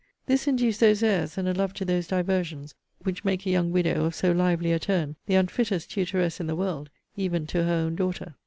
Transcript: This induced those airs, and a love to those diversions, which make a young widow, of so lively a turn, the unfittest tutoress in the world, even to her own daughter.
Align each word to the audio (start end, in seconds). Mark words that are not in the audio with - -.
This 0.25 0.47
induced 0.47 0.79
those 0.79 1.03
airs, 1.03 1.37
and 1.37 1.47
a 1.47 1.53
love 1.53 1.75
to 1.75 1.85
those 1.85 2.07
diversions, 2.07 2.73
which 3.03 3.23
make 3.23 3.45
a 3.45 3.51
young 3.51 3.71
widow, 3.71 4.05
of 4.05 4.15
so 4.15 4.31
lively 4.31 4.71
a 4.73 4.79
turn, 4.79 5.15
the 5.27 5.35
unfittest 5.35 5.89
tutoress 5.91 6.39
in 6.39 6.47
the 6.47 6.55
world, 6.55 6.89
even 7.15 7.45
to 7.45 7.65
her 7.65 7.73
own 7.73 7.97
daughter. 7.97 8.33